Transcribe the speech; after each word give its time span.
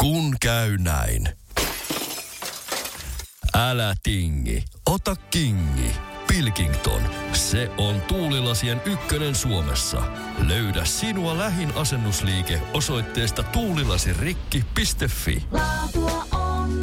Kun 0.00 0.36
käy 0.40 0.78
näin. 0.78 1.28
Älä 3.54 3.94
tingi, 4.02 4.64
ota 4.86 5.16
kingi. 5.30 5.92
Pilkington, 6.26 7.02
se 7.32 7.70
on 7.78 8.00
tuulilasien 8.00 8.82
ykkönen 8.84 9.34
Suomessa. 9.34 10.02
Löydä 10.46 10.84
sinua 10.84 11.38
lähin 11.38 11.72
asennusliike 11.74 12.62
osoitteesta 12.74 13.42
tuulilasirikki.fi. 13.42 15.44
Laatua 15.52 16.26
on 16.32 16.80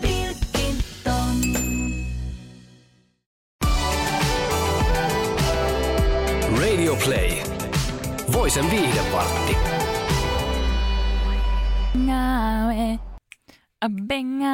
Pilkington. 0.00 1.40
Radio 6.58 6.96
Play. 6.96 7.42
Voisen 8.32 8.70
viihdevartti. 8.70 9.73
Abenga. 13.84 14.46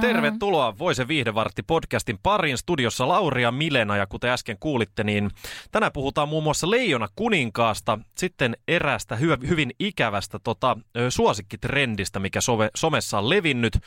Tervetuloa 0.00 0.78
Voise 0.78 1.08
viihdevartti 1.08 1.62
podcastin 1.62 2.18
pariin 2.22 2.58
studiossa 2.58 3.08
Lauri 3.08 3.42
ja 3.42 3.52
Milena 3.52 3.96
ja 3.96 4.06
kuten 4.06 4.30
äsken 4.30 4.56
kuulitte, 4.60 5.04
niin 5.04 5.30
tänään 5.72 5.92
puhutaan 5.92 6.28
muun 6.28 6.42
muassa 6.42 6.70
Leijona 6.70 7.08
kuninkaasta, 7.16 7.98
sitten 8.18 8.56
eräästä 8.68 9.16
hy- 9.16 9.48
hyvin 9.48 9.70
ikävästä 9.78 10.38
tota, 10.38 10.76
suosikkitrendistä, 11.08 12.18
mikä 12.18 12.40
sove- 12.40 12.70
somessa 12.76 13.18
on 13.18 13.28
levinnyt. 13.28 13.78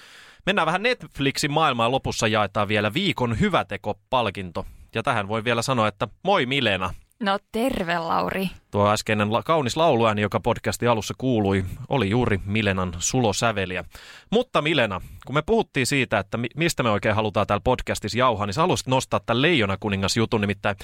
Mennään 0.46 0.66
vähän 0.66 0.84
Netflixin 0.84 1.52
maailmaan 1.52 1.92
lopussa 1.92 2.28
jaetaan 2.28 2.68
vielä 2.68 2.94
viikon 2.94 3.40
hyväteko-palkinto. 3.40 4.66
Ja 4.96 5.04
tähän 5.04 5.28
voi 5.28 5.44
vielä 5.44 5.62
sanoa, 5.62 5.88
että 5.88 6.08
moi 6.24 6.46
Milena. 6.46 6.94
No 7.24 7.40
terve 7.52 7.98
Lauri. 8.00 8.50
Tuo 8.72 8.90
äskeinen 8.90 9.34
la- 9.34 9.44
kaunis 9.44 9.78
lauluääni, 9.78 10.22
joka 10.22 10.40
podcasti 10.40 10.88
alussa 10.88 11.14
kuului, 11.18 11.66
oli 11.90 12.10
juuri 12.10 12.40
Milenan 12.46 12.94
sulosäveliä. 13.00 13.84
Mutta 14.32 14.62
Milena, 14.62 15.02
kun 15.26 15.36
me 15.36 15.42
puhuttiin 15.42 15.88
siitä, 15.88 16.20
että 16.20 16.38
mi- 16.38 16.48
mistä 16.56 16.84
me 16.84 16.90
oikein 16.90 17.16
halutaan 17.16 17.48
täällä 17.48 17.62
podcastissa 17.64 18.18
jauhaa, 18.18 18.46
niin 18.46 18.54
sä 18.54 18.62
haluaisit 18.62 18.88
nostaa 18.88 19.20
tämän 19.26 19.42
Leijona 19.42 19.78
kuningas 19.80 20.18
jutun. 20.18 20.42
Nimittäin 20.42 20.76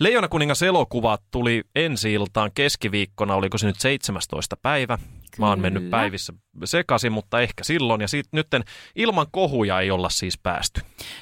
Leijona 0.00 0.28
kuningas 0.28 0.62
elokuva 0.62 1.18
tuli 1.30 1.62
ensi 1.74 2.12
iltaan 2.12 2.50
keskiviikkona, 2.54 3.34
oliko 3.34 3.58
se 3.58 3.66
nyt 3.66 3.80
17. 3.80 4.56
päivä? 4.62 4.98
Mä 5.38 5.48
oon 5.48 5.60
mennyt 5.60 5.82
Kyllä. 5.82 5.96
päivissä 5.96 6.32
sekaisin, 6.64 7.12
mutta 7.12 7.40
ehkä 7.40 7.64
silloin. 7.64 8.00
Ja 8.00 8.08
siitä 8.08 8.28
nytten 8.32 8.64
ilman 8.96 9.26
kohuja 9.30 9.80
ei 9.80 9.90
olla 9.90 10.08
siis 10.08 10.38
päästy. 10.38 10.80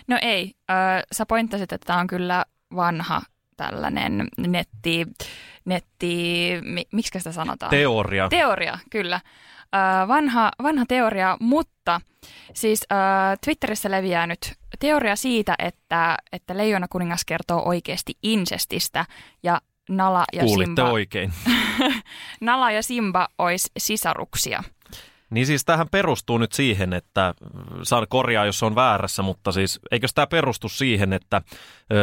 No 0.08 0.18
ei, 0.22 0.52
ö, 0.70 0.74
sä 1.12 1.26
pointtasit, 1.26 1.72
että 1.72 1.86
tämä 1.86 1.98
on 2.00 2.06
kyllä 2.06 2.44
vanha 2.76 3.22
tällainen 3.62 4.28
netti, 4.38 5.06
netti, 5.64 6.48
mi, 6.64 6.84
miksi 6.92 7.18
sitä 7.18 7.32
sanotaan? 7.32 7.70
Teoria. 7.70 8.28
Teoria, 8.28 8.78
kyllä. 8.90 9.20
Vanha, 10.08 10.50
vanha 10.62 10.84
teoria, 10.88 11.36
mutta 11.40 12.00
siis 12.54 12.86
ö, 12.92 12.96
Twitterissä 13.44 13.90
leviää 13.90 14.26
nyt 14.26 14.54
teoria 14.78 15.16
siitä, 15.16 15.54
että, 15.58 16.16
että 16.32 16.56
Leijona 16.56 16.88
kuningas 16.88 17.24
kertoo 17.24 17.62
oikeasti 17.68 18.12
insestistä 18.22 19.06
ja 19.42 19.60
Nala 19.88 20.24
ja 20.32 20.42
Kuulitte 20.42 20.82
Simba, 20.82 20.90
oikein. 20.90 21.32
Nala 22.40 22.70
ja 22.70 22.82
Simba 22.82 23.28
olisi 23.38 23.70
sisaruksia. 23.78 24.62
Niin 25.32 25.46
siis 25.46 25.64
tähän 25.64 25.88
perustuu 25.90 26.38
nyt 26.38 26.52
siihen, 26.52 26.92
että 26.92 27.34
saan 27.82 28.06
korjaa, 28.08 28.46
jos 28.46 28.62
on 28.62 28.74
väärässä, 28.74 29.22
mutta 29.22 29.52
siis 29.52 29.80
eikö 29.90 30.06
tämä 30.14 30.26
perustu 30.26 30.68
siihen, 30.68 31.12
että 31.12 31.42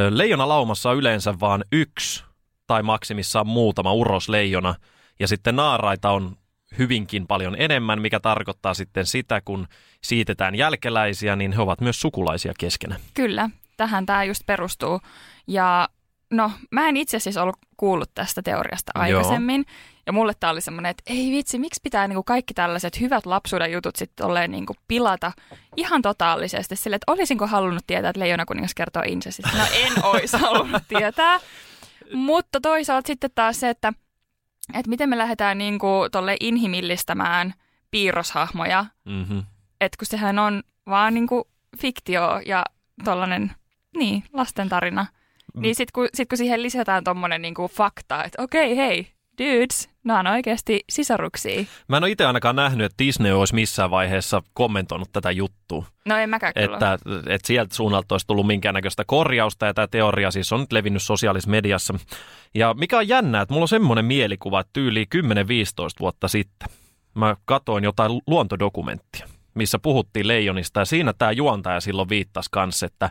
leijona 0.10 0.48
laumassa 0.48 0.90
on 0.90 0.98
yleensä 0.98 1.40
vain 1.40 1.64
yksi 1.72 2.24
tai 2.68 2.84
maksimissaan 2.84 3.48
muutama 3.48 3.94
urosleijona 3.94 4.76
ja 5.20 5.28
sitten 5.28 5.56
naaraita 5.56 6.12
on 6.12 6.36
hyvinkin 6.78 7.28
paljon 7.28 7.56
enemmän, 7.60 8.02
mikä 8.02 8.20
tarkoittaa 8.20 8.74
sitten 8.74 9.06
sitä, 9.06 9.42
kun 9.42 9.68
siitetään 10.04 10.56
jälkeläisiä, 10.56 11.36
niin 11.36 11.52
he 11.52 11.62
ovat 11.62 11.82
myös 11.82 12.02
sukulaisia 12.02 12.54
keskenään. 12.60 13.02
Kyllä, 13.14 13.50
tähän 13.78 14.06
tämä 14.06 14.24
just 14.24 14.46
perustuu. 14.46 15.02
Ja 15.48 15.90
no, 16.32 16.52
mä 16.72 16.90
en 16.90 16.98
itse 16.98 17.20
siis 17.20 17.38
ollut 17.38 17.58
kuullut 17.78 18.12
tästä 18.16 18.42
teoriasta 18.42 18.92
Joo. 19.10 19.24
Ja 20.10 20.14
mulle 20.14 20.34
tämä 20.40 20.52
oli 20.52 20.62
semmoinen, 20.62 20.90
että 20.90 21.04
ei 21.08 21.32
vitsi, 21.32 21.60
miksi 21.60 21.80
pitää 21.84 22.08
niinku 22.08 22.24
kaikki 22.24 22.54
tällaiset 22.54 23.00
hyvät 23.00 23.26
lapsuuden 23.26 23.72
jutut 23.72 23.96
sitten 23.96 24.28
niinku 24.48 24.76
pilata 24.88 25.32
ihan 25.78 26.02
totaalisesti. 26.02 26.76
Sille, 26.76 26.96
että 26.96 27.12
olisinko 27.12 27.48
halunnut 27.48 27.84
tietää, 27.88 28.10
että 28.10 28.20
Leijona 28.20 28.46
kuningas 28.46 28.74
kertoo 28.74 29.04
insestistä. 29.06 29.58
No 29.58 29.64
en 29.74 30.06
olisi 30.14 30.38
halunnut 30.38 30.84
tietää. 30.88 31.40
Mutta 32.14 32.62
toisaalta 32.62 33.08
sitten 33.08 33.30
taas 33.36 33.60
se, 33.60 33.70
että, 33.70 33.94
että 34.74 34.90
miten 34.90 35.10
me 35.10 35.18
lähdetään 35.18 35.58
niinku 35.58 36.08
tolle 36.12 36.38
inhimillistämään 36.40 37.54
piirroshahmoja 37.92 38.86
Mm-hmm. 39.06 39.44
että 39.82 39.98
kun 40.00 40.08
sehän 40.08 40.40
on 40.40 40.64
vaan 40.90 41.14
niinku 41.14 41.48
fiktio 41.82 42.42
ja 42.46 42.66
tollanen, 43.04 43.52
niin, 43.98 44.24
lastentarina. 44.34 45.06
Mm. 45.54 45.62
Niin 45.62 45.76
sit 45.76 45.92
kun, 45.92 46.08
sit 46.14 46.30
kun 46.30 46.38
siihen 46.38 46.64
lisätään 46.64 47.04
tommonen 47.04 47.42
niinku 47.42 47.68
fakta, 47.68 48.24
että 48.24 48.44
okei, 48.44 48.78
hei, 48.78 49.08
dudes, 49.40 49.89
nämä 50.04 50.20
on 50.20 50.28
oikeasti 50.28 50.84
sisaruksia. 50.90 51.66
Mä 51.88 51.98
en 51.98 52.04
ole 52.04 52.12
itse 52.12 52.26
ainakaan 52.26 52.56
nähnyt, 52.56 52.86
että 52.86 53.04
Disney 53.04 53.32
olisi 53.32 53.56
missään 53.56 53.92
vaiheessa 53.92 54.44
kommentoinut 54.54 55.10
tätä 55.12 55.32
juttua. 55.32 55.86
No 56.06 56.18
en 56.18 56.30
mäkään 56.30 56.54
kyllä. 56.54 56.74
että, 56.74 56.98
että 57.28 57.48
sieltä 57.48 57.76
suunnalta 57.76 58.14
olisi 58.14 58.28
tullut 58.28 58.48
minkäännäköistä 58.48 59.04
korjausta, 59.08 59.66
ja 59.66 59.74
tämä 59.74 59.88
teoria 59.88 60.32
siis 60.32 60.54
on 60.54 60.60
nyt 60.60 60.72
levinnyt 60.72 61.04
sosiaalisessa 61.04 61.52
mediassa. 61.52 61.94
Ja 62.56 62.74
mikä 62.74 62.98
on 62.98 63.08
jännää, 63.08 63.42
että 63.42 63.54
mulla 63.54 63.64
on 63.64 63.68
semmoinen 63.68 64.06
mielikuva, 64.06 64.60
että 64.60 64.74
tyyli 64.74 65.06
10-15 65.16 65.20
vuotta 66.00 66.28
sitten 66.28 66.70
mä 67.16 67.36
katoin 67.46 67.84
jotain 67.84 68.12
luontodokumenttia, 68.28 69.28
missä 69.54 69.80
puhuttiin 69.80 70.28
leijonista, 70.28 70.80
ja 70.80 70.86
siinä 70.86 71.14
tämä 71.14 71.32
juontaja 71.32 71.80
silloin 71.80 72.10
viittasi 72.10 72.50
kanssa, 72.52 72.86
että 72.86 73.10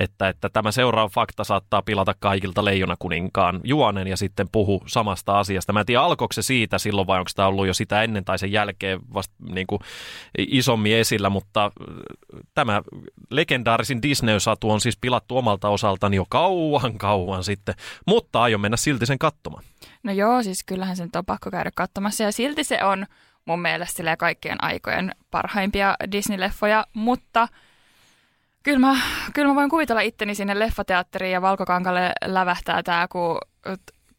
että, 0.00 0.28
että 0.28 0.48
tämä 0.48 0.72
seuraava 0.72 1.08
fakta 1.08 1.44
saattaa 1.44 1.82
pilata 1.82 2.14
kaikilta 2.18 2.64
leijonakuninkaan 2.64 3.60
juonen 3.64 4.06
ja 4.06 4.16
sitten 4.16 4.48
puhu 4.52 4.82
samasta 4.86 5.38
asiasta. 5.38 5.72
Mä 5.72 5.80
en 5.80 5.86
tiedä, 5.86 6.02
alkoiko 6.02 6.32
se 6.32 6.42
siitä 6.42 6.78
silloin 6.78 7.06
vai 7.06 7.18
onko 7.18 7.30
tämä 7.34 7.48
ollut 7.48 7.66
jo 7.66 7.74
sitä 7.74 8.02
ennen 8.02 8.24
tai 8.24 8.38
sen 8.38 8.52
jälkeen 8.52 9.00
vasta 9.14 9.34
niin 9.50 9.66
kuin 9.66 9.80
isommin 10.38 10.96
esillä, 10.96 11.30
mutta 11.30 11.64
äh, 11.64 11.70
tämä 12.54 12.82
legendaarisin 13.30 14.02
Disney-satu 14.02 14.70
on 14.70 14.80
siis 14.80 14.96
pilattu 15.00 15.36
omalta 15.36 15.68
osaltani 15.68 16.16
jo 16.16 16.26
kauan 16.28 16.98
kauan 16.98 17.44
sitten, 17.44 17.74
mutta 18.06 18.42
aion 18.42 18.60
mennä 18.60 18.76
silti 18.76 19.06
sen 19.06 19.18
katsomaan. 19.18 19.64
No 20.02 20.12
joo, 20.12 20.42
siis 20.42 20.64
kyllähän 20.64 20.96
sen 20.96 21.10
on 21.16 21.24
pakko 21.24 21.50
käydä 21.50 21.70
katsomassa 21.74 22.24
ja 22.24 22.32
silti 22.32 22.64
se 22.64 22.84
on 22.84 23.06
mun 23.44 23.62
mielestä 23.62 24.16
kaikkien 24.16 24.64
aikojen 24.64 25.12
parhaimpia 25.30 25.94
Disney-leffoja, 26.12 26.84
mutta 26.94 27.48
kyllä 28.64 28.78
mä, 28.78 28.96
kyllä 29.34 29.48
mä 29.48 29.54
voin 29.54 29.70
kuvitella 29.70 30.00
itteni 30.00 30.34
sinne 30.34 30.58
leffateatteriin 30.58 31.32
ja 31.32 31.42
Valkokankalle 31.42 32.12
lävähtää 32.24 32.82
tää, 32.82 33.08
kun 33.08 33.38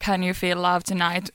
Can 0.06 0.23
You 0.23 0.33
Feel 0.33 0.61
Love 0.61 0.79
Tonight 0.89 1.29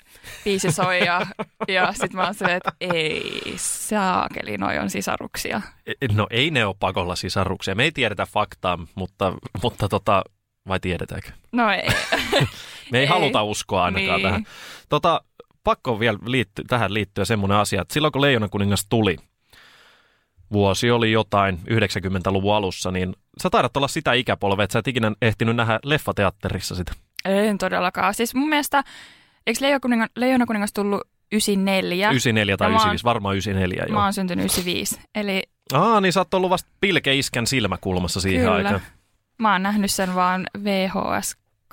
biisi 0.45 0.73
soi 0.73 1.05
ja, 1.07 1.27
ja 1.69 1.93
sit 1.93 2.13
mä 2.13 2.25
oon 2.25 2.35
silleen, 2.35 2.57
että 2.57 2.73
ei 2.81 3.53
saakeli, 3.57 4.59
noi 4.59 4.79
on 4.79 4.91
sisaruksia. 4.91 5.63
E- 5.87 5.93
No 6.13 6.27
ei 6.31 6.51
ne 6.51 6.67
ole 6.67 6.75
pakolla 6.81 7.17
sisaruksia. 7.17 7.75
Me 7.75 7.85
ei 7.85 7.93
tiedetä 7.93 8.27
faktaa, 8.27 8.79
mutta, 8.95 9.33
mutta 9.63 9.89
tota, 9.89 10.25
vai 10.69 10.81
tiedetäänkö? 10.81 11.31
No 11.53 11.71
ei. 11.71 11.89
Me 12.93 12.99
ei, 12.99 13.03
Ei. 13.03 13.07
haluta 13.07 13.43
uskoa 13.43 13.85
ainakaan 13.85 14.17
Niin. 14.17 14.23
tähän. 14.23 14.47
Tota, 14.89 15.21
pakko 15.65 16.01
vielä 16.01 16.19
liitty, 16.27 16.65
tähän 16.65 16.95
liittyä 16.95 17.25
semmoinen 17.25 17.59
asia, 17.59 17.83
että 17.83 17.95
silloin 17.95 18.13
kun 18.13 18.23
Leijona 18.23 18.49
kuningas 18.49 18.87
tuli, 18.89 19.17
vuosi 20.53 20.91
oli 20.91 21.13
jotain 21.13 21.61
90-luvun 21.71 22.55
alussa, 22.55 22.91
niin 22.91 23.17
sä 23.43 23.51
taidat 23.51 23.77
olla 23.77 23.89
sitä 23.89 24.13
ikäpolvea, 24.13 24.65
että 24.65 24.73
sä 24.73 24.79
et 24.79 24.89
ikinä 24.89 25.13
ehtinyt 25.23 25.57
nähdä 25.57 25.79
leffateatterissa 25.85 26.75
sitä. 26.75 26.93
En 27.25 27.59
todellakaan. 27.59 28.15
Siis 28.15 28.35
mun 28.35 28.49
mielestä, 28.49 28.85
eikö 29.47 29.59
Leijona 29.61 29.81
kuningas, 29.81 30.09
Leijona 30.17 30.47
kuningas 30.47 30.73
tullut 30.73 31.01
94? 31.33 32.11
94 32.11 32.57
tai 32.57 32.67
Ja 32.67 32.71
mä 32.71 32.75
oon- 32.75 32.81
95, 32.81 33.05
varmaan 33.05 33.35
94 33.35 33.85
joo. 33.89 33.99
Mä 33.99 34.05
oon 34.05 34.13
syntynyt 34.13 34.43
95. 34.45 35.01
Eli 35.15 35.43
Aa, 35.73 36.01
niin 36.01 36.13
sä 36.13 36.21
oot 36.21 36.35
ollut 36.35 36.51
vasta 36.51 36.71
pilke 36.81 37.15
iskän 37.15 37.47
silmäkulmassa 37.47 38.21
siihen 38.21 38.41
Kyllä. 38.41 38.55
aikaan. 38.55 38.81
mä 39.39 39.53
oon 39.53 39.63
nähnyt 39.63 39.91
sen 39.91 40.15
vaan 40.15 40.47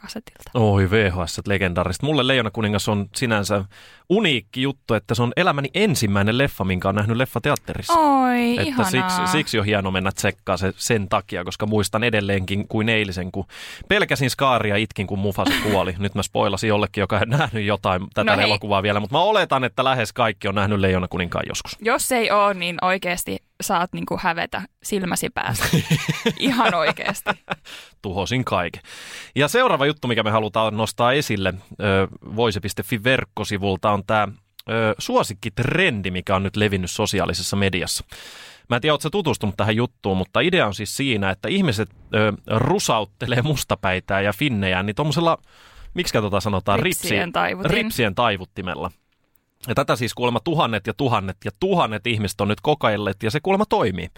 VHS-kasetilta. 0.02 0.52
Oi 0.54 0.92
VHS, 0.92 1.42
legendaarista. 1.48 2.06
Mulle 2.06 2.28
Leijona 2.28 2.52
kuningas 2.52 2.90
on 2.90 3.10
sinänsä 3.16 3.64
uniikki 4.10 4.62
juttu, 4.62 4.94
että 4.94 5.16
se 5.16 5.24
on 5.24 5.34
elämäni 5.36 5.70
ensimmäinen 5.74 6.38
leffa, 6.38 6.64
minkä 6.64 6.90
on 6.90 6.96
nähnyt 6.96 7.18
leffateatterissa. 7.18 7.94
Oi, 7.94 8.50
Että 8.52 8.62
ihanaa. 8.62 8.90
siksi, 8.92 9.22
siksi 9.32 9.60
on 9.60 9.66
hieno 9.66 9.92
mennä 9.92 10.12
tsekkaa 10.12 10.58
se 10.58 10.74
sen 10.78 11.10
takia, 11.10 11.44
koska 11.44 11.66
muistan 11.66 12.04
edelleenkin 12.04 12.68
kuin 12.68 12.90
eilisen, 12.90 13.32
kun 13.32 13.46
pelkäsin 13.88 14.30
skaaria 14.30 14.76
itkin, 14.76 15.08
kun 15.08 15.20
Mufasa 15.20 15.54
kuoli. 15.64 15.96
Nyt 16.00 16.16
mä 16.16 16.24
spoilasin 16.24 16.68
jollekin, 16.68 17.02
joka 17.02 17.20
ei 17.20 17.26
nähnyt 17.26 17.66
jotain 17.66 18.02
tätä 18.14 18.36
No 18.36 18.42
elokuvaa 18.42 18.84
vielä, 18.84 19.00
mutta 19.00 19.16
mä 19.16 19.22
oletan, 19.22 19.64
että 19.64 19.84
lähes 19.84 20.14
kaikki 20.14 20.48
on 20.48 20.56
nähnyt 20.56 20.80
Leijona 20.80 21.08
kuninkaan 21.08 21.46
joskus. 21.48 21.76
Jos 21.82 22.12
ei 22.12 22.32
oo, 22.32 22.54
niin 22.54 22.78
oikeasti 22.82 23.38
saat 23.62 23.94
niinku 23.94 24.20
hävetä 24.22 24.62
silmäsi 24.84 25.30
päästä. 25.30 25.66
Ihan 26.40 26.74
oikeasti. 26.74 27.30
Tuhosin 28.02 28.46
kaiken. 28.46 28.82
Ja 29.36 29.48
seuraava 29.48 29.86
juttu, 29.86 30.08
mikä 30.08 30.24
me 30.24 30.32
halutaan 30.32 30.78
nostaa 30.78 31.12
esille 31.14 31.54
ö, 31.82 32.08
voise.fi 32.36 33.04
verkkosivulta 33.04 33.92
on 33.92 34.04
tämä 34.08 34.28
suosikkitrendi, 34.98 36.12
mikä 36.12 36.36
on 36.36 36.44
nyt 36.44 36.56
levinnyt 36.56 36.92
sosiaalisessa 36.92 37.56
mediassa. 37.56 38.04
Mä 38.70 38.76
en 38.76 38.82
tiedä, 38.82 38.94
ootko 38.94 39.10
tutustunut 39.10 39.58
tähän 39.58 39.76
juttuun, 39.76 40.18
mutta 40.18 40.40
idea 40.40 40.68
on 40.68 40.74
siis 40.76 40.98
siinä, 40.98 41.30
että 41.30 41.48
ihmiset 41.48 41.90
ö, 42.16 42.34
rusauttelee 42.48 43.42
mustapäitää 43.42 44.22
ja 44.22 44.34
finnejä 44.34 44.84
niin 44.84 44.96
tuommoisella, 44.96 45.38
miksi 45.94 46.14
tota 46.14 46.40
sanotaan, 46.40 46.80
Ripsien 46.80 47.32
taivutin. 47.32 47.72
ripsien 47.72 48.16
taivuttimella. 48.16 48.92
Ja 49.68 49.76
tätä 49.76 49.96
siis 49.96 50.14
kuulemma 50.14 50.40
tuhannet 50.40 50.88
ja 50.88 50.94
tuhannet 50.94 51.38
ja 51.46 51.52
tuhannet 51.60 52.08
ihmiset 52.08 52.42
on 52.42 52.48
nyt 52.48 52.62
kokeilleet 52.62 53.24
ja 53.24 53.32
se 53.32 53.40
kuulemma 53.40 53.66
toimii. 53.66 54.10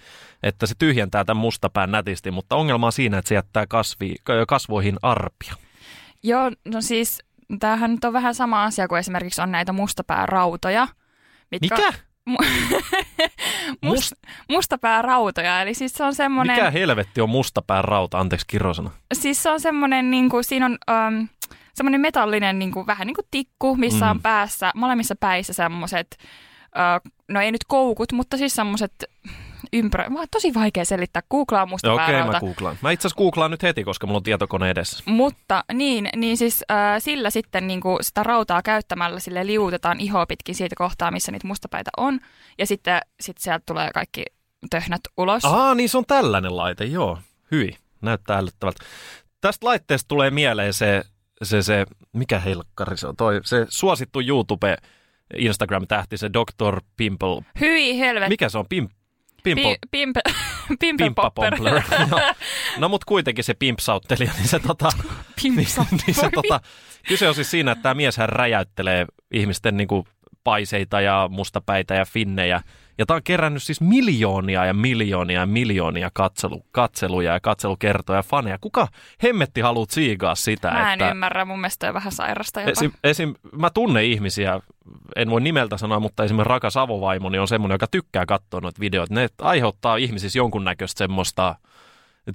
Että 0.43 0.65
se 0.65 0.75
tyhjentää 0.79 1.25
tämän 1.25 1.41
mustapään 1.41 1.91
nätisti, 1.91 2.31
mutta 2.31 2.55
ongelma 2.55 2.85
on 2.85 2.91
siinä, 2.91 3.17
että 3.17 3.29
se 3.29 3.35
jättää 3.35 3.67
kasvi, 3.67 4.15
kasvoihin 4.47 4.97
arpia. 5.01 5.53
Joo, 6.23 6.51
no 6.65 6.81
siis 6.81 7.23
tämähän 7.59 7.91
nyt 7.91 8.05
on 8.05 8.13
vähän 8.13 8.35
sama 8.35 8.63
asia 8.63 8.87
kuin 8.87 8.99
esimerkiksi 8.99 9.41
on 9.41 9.51
näitä 9.51 9.73
mustapäärautoja. 9.73 10.87
Mitkä, 11.51 11.75
Mikä? 11.75 11.93
Must, 13.85 14.13
mustapäärautoja, 14.49 15.61
eli 15.61 15.73
siis 15.73 15.93
se 15.93 16.03
on 16.03 16.15
semmoinen... 16.15 16.55
Mikä 16.55 16.71
helvetti 16.71 17.21
on 17.21 17.29
mustapään 17.29 17.83
rauta, 17.83 18.19
anteeksi 18.19 18.47
kirosana? 18.47 18.91
Siis 19.13 19.43
se 19.43 19.49
on 19.49 19.59
semmoinen, 19.59 20.11
niin 20.11 20.29
kuin, 20.29 20.43
siinä 20.43 20.65
on 20.65 20.77
um, 21.07 21.27
semmoinen 21.73 22.01
metallinen 22.01 22.59
niin 22.59 22.71
kuin, 22.71 22.87
vähän 22.87 23.07
niin 23.07 23.15
kuin 23.15 23.27
tikku, 23.31 23.75
missä 23.75 24.05
mm. 24.05 24.11
on 24.11 24.21
päässä, 24.21 24.71
molemmissa 24.75 25.15
päissä 25.19 25.53
semmoiset, 25.53 26.17
uh, 26.63 27.11
no 27.27 27.41
ei 27.41 27.51
nyt 27.51 27.63
koukut, 27.67 28.11
mutta 28.11 28.37
siis 28.37 28.55
semmoiset 28.55 28.93
ympärä... 29.73 30.09
Mä 30.09 30.19
tosi 30.31 30.53
vaikea 30.53 30.85
selittää. 30.85 31.21
Googlaa 31.31 31.65
musta 31.65 31.93
Okei, 31.93 32.21
okay, 32.21 32.31
mä 32.31 32.39
googlaan. 32.39 32.77
Mä 32.81 32.91
itse 32.91 33.07
asiassa 33.07 33.23
googlaan 33.23 33.51
nyt 33.51 33.63
heti, 33.63 33.83
koska 33.83 34.07
mulla 34.07 34.17
on 34.17 34.23
tietokone 34.23 34.69
edessä. 34.69 35.03
Mutta 35.05 35.63
niin, 35.73 36.09
niin 36.15 36.37
siis 36.37 36.63
äh, 36.71 36.77
sillä 36.99 37.29
sitten 37.29 37.67
niin 37.67 37.81
kuin 37.81 37.97
sitä 38.01 38.23
rautaa 38.23 38.61
käyttämällä 38.61 39.19
sille 39.19 39.47
liuutetaan 39.47 39.99
ihoa 39.99 40.25
pitkin 40.25 40.55
siitä 40.55 40.75
kohtaa, 40.75 41.11
missä 41.11 41.31
niitä 41.31 41.47
mustapäitä 41.47 41.91
on. 41.97 42.19
Ja 42.57 42.65
sitten 42.65 42.99
sit 43.19 43.37
sieltä 43.37 43.63
tulee 43.65 43.89
kaikki 43.93 44.25
töhnät 44.69 45.01
ulos. 45.17 45.45
Aa, 45.45 45.75
niin 45.75 45.89
se 45.89 45.97
on 45.97 46.05
tällainen 46.05 46.57
laite, 46.57 46.85
joo. 46.85 47.17
Hyi, 47.51 47.77
näyttää 48.01 48.37
älyttävältä. 48.37 48.85
Tästä 49.41 49.65
laitteesta 49.65 50.07
tulee 50.07 50.29
mieleen 50.29 50.73
se, 50.73 51.03
se, 51.43 51.61
se 51.61 51.85
mikä 52.13 52.39
helkkari 52.39 52.97
se 52.97 53.07
on, 53.07 53.15
toi, 53.15 53.39
se 53.43 53.65
suosittu 53.69 54.19
YouTube 54.21 54.77
Instagram-tähti, 55.37 56.17
se 56.17 56.29
Dr. 56.29 56.81
Pimple. 56.97 57.41
Hyi 57.59 57.99
helvetti. 57.99 58.29
Mikä 58.29 58.49
se 58.49 58.57
on? 58.57 58.65
Pimp, 58.69 58.91
Pimple. 59.43 59.77
Pi, 59.81 59.87
pimpe, 59.91 60.21
pimpe 60.79 61.05
popper. 61.15 61.59
no, 62.11 62.19
no 62.77 62.89
mutta 62.89 63.05
kuitenkin 63.07 63.43
se 63.43 63.53
pimpsauttelija, 63.53 64.31
niin 64.37 64.47
se 64.47 64.59
tota... 64.59 64.89
niin, 65.43 65.55
niin 65.55 66.15
se, 66.15 66.29
tota, 66.33 66.61
kyse 67.07 67.27
on 67.27 67.35
siis 67.35 67.51
siinä, 67.51 67.71
että 67.71 67.81
tämä 67.81 67.93
mies 67.93 68.17
hän 68.17 68.29
räjäyttelee 68.29 69.05
ihmisten 69.31 69.77
niinku 69.77 70.07
paiseita 70.43 71.01
ja 71.01 71.27
mustapäitä 71.31 71.95
ja 71.95 72.05
finnejä. 72.05 72.61
Ja 72.99 73.05
tämä 73.05 73.15
on 73.15 73.23
kerännyt 73.23 73.63
siis 73.63 73.81
miljoonia 73.81 74.65
ja 74.65 74.73
miljoonia 74.73 75.39
ja 75.39 75.45
miljoonia 75.45 76.09
katselu, 76.13 76.65
katseluja 76.71 77.33
ja 77.33 77.39
katselukertoja 77.39 78.19
ja 78.19 78.23
faneja. 78.23 78.57
Kuka 78.61 78.87
hemmetti 79.23 79.61
haluaa 79.61 79.85
tsiigaa 79.85 80.35
sitä? 80.35 80.71
Mä 80.71 80.93
en 80.93 81.01
että 81.01 81.11
ymmärrä, 81.11 81.45
mun 81.45 81.59
mielestä 81.59 81.87
on 81.87 81.93
vähän 81.93 82.11
sairasta 82.11 82.61
jopa. 82.61 82.71
Esim, 82.71 82.91
esim, 83.03 83.35
mä 83.51 83.69
tunnen 83.69 84.03
ihmisiä, 84.03 84.59
en 85.15 85.29
voi 85.29 85.41
nimeltä 85.41 85.77
sanoa, 85.77 85.99
mutta 85.99 86.23
esimerkiksi 86.23 86.49
rakas 86.49 86.77
avovaimoni 86.77 87.39
on 87.39 87.47
semmoinen, 87.47 87.75
joka 87.75 87.87
tykkää 87.87 88.25
katsoa 88.25 88.59
noita 88.59 88.79
videoita. 88.79 89.13
Ne 89.13 89.27
aiheuttaa 89.41 89.95
ihmisissä 89.95 90.39
jonkunnäköistä 90.39 90.97
semmoista, 90.97 91.55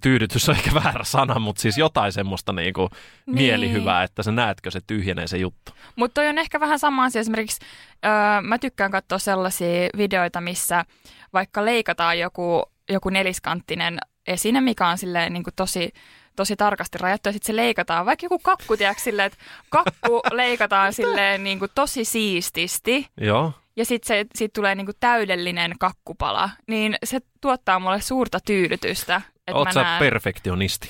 tyydytys 0.01 0.49
on 0.49 0.55
ehkä 0.55 0.75
väärä 0.75 1.05
sana, 1.05 1.39
mutta 1.39 1.63
siis 1.63 1.79
jotain 1.79 2.13
semmoista 2.13 2.53
niinku 2.53 2.89
niin. 3.27 3.35
mielihyvää, 3.35 4.03
että 4.03 4.23
sä 4.23 4.33
näetkö 4.33 4.71
se 4.71 4.81
tyhjenee 4.87 5.27
se 5.27 5.37
juttu. 5.37 5.73
Mutta 5.97 6.21
on 6.21 6.39
ehkä 6.39 6.61
vähän 6.61 6.79
sama 6.79 7.05
asia. 7.05 7.21
Esimerkiksi 7.21 7.61
öö, 8.05 8.41
mä 8.43 8.59
tykkään 8.59 8.91
katsoa 8.91 9.19
sellaisia 9.19 9.89
videoita, 9.97 10.41
missä 10.41 10.85
vaikka 11.33 11.65
leikataan 11.65 12.19
joku, 12.19 12.63
joku 12.91 13.09
neliskanttinen 13.09 13.99
esine, 14.27 14.61
mikä 14.61 14.89
on 14.89 14.99
silleen 14.99 15.33
niin 15.33 15.45
kuin 15.45 15.55
tosi 15.57 15.93
tosi 16.37 16.57
tarkasti 16.57 16.99
rajattu 16.99 17.29
ja 17.29 17.33
sitten 17.33 17.47
se 17.47 17.57
leikataan, 17.57 18.07
vaikka 18.07 18.25
joku 18.25 18.39
kakku, 18.39 18.77
tiedätkö, 18.77 19.03
silleen, 19.03 19.27
että 19.27 19.39
kakku 19.69 20.21
leikataan 20.33 20.93
silleen 20.93 21.45
niin 21.45 21.59
kuin 21.59 21.71
tosi 21.75 22.05
siististi. 22.05 23.07
Joo. 23.21 23.53
Ja 23.77 23.85
sitten 23.85 24.27
sit 24.35 24.53
tulee 24.53 24.75
niin 24.75 24.87
kuin 24.87 24.97
täydellinen 25.01 25.73
kakkupala, 25.79 26.51
niin 26.67 26.97
se 27.05 27.21
tuottaa 27.41 27.79
mulle 27.79 28.01
suurta 28.01 28.39
tyydytystä. 28.47 29.23
Oot 29.53 29.73
sä 29.73 29.83
näen... 29.83 29.99
perfektionisti? 29.99 30.89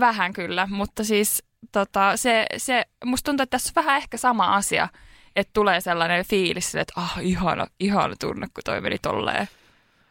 Vähän 0.00 0.32
kyllä, 0.32 0.68
mutta 0.70 1.04
siis 1.04 1.42
tota, 1.72 2.16
se, 2.16 2.46
se, 2.56 2.84
musta 3.04 3.24
tuntuu, 3.26 3.42
että 3.42 3.50
tässä 3.58 3.72
on 3.76 3.84
vähän 3.84 3.96
ehkä 3.96 4.16
sama 4.16 4.54
asia, 4.54 4.88
että 5.36 5.50
tulee 5.52 5.80
sellainen 5.80 6.24
fiilis, 6.24 6.74
että 6.74 6.92
ah, 6.96 7.18
ihana, 7.20 7.66
ihana 7.80 8.14
tunne, 8.20 8.46
kun 8.54 8.62
toi 8.64 8.80
meni 8.80 8.96
tolleen. 9.02 9.48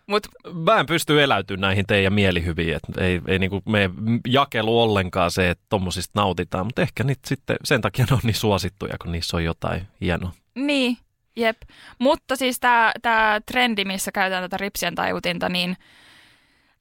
Mut, 0.07 0.27
Mä 0.53 0.79
en 0.79 0.85
pysty 0.85 1.23
eläytymään 1.23 1.61
näihin 1.61 1.85
teidän 1.87 2.13
mielihyviin, 2.13 2.75
että 2.75 3.03
ei, 3.03 3.21
ei 3.27 3.39
niinku 3.39 3.61
mene 3.65 3.89
jakelu 4.27 4.81
ollenkaan 4.81 5.31
se, 5.31 5.49
että 5.49 5.65
tommosista 5.69 6.19
nautitaan, 6.19 6.65
mutta 6.65 6.81
ehkä 6.81 7.03
niitä 7.03 7.27
sitten 7.27 7.57
sen 7.63 7.81
takia 7.81 8.05
ne 8.09 8.13
on 8.13 8.19
niin 8.23 8.35
suosittuja, 8.35 8.97
kun 9.01 9.11
niissä 9.11 9.37
on 9.37 9.43
jotain 9.43 9.87
hienoa. 10.01 10.31
Niin, 10.55 10.97
jep. 11.35 11.57
Mutta 11.99 12.35
siis 12.35 12.59
tämä 13.01 13.41
trendi, 13.45 13.85
missä 13.85 14.11
käytetään 14.11 14.43
tätä 14.43 14.57
ripsien 14.57 14.95
tajutinta, 14.95 15.49
niin 15.49 15.77